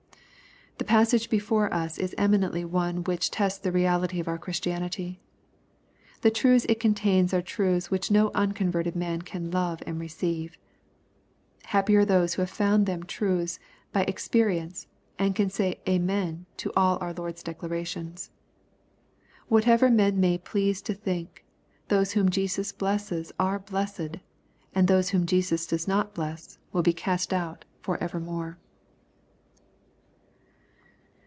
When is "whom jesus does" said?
25.09-25.87